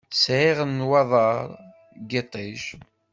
[0.21, 1.37] Sɛiɣ nnwaḍeṛ
[2.01, 2.63] n yiṭij.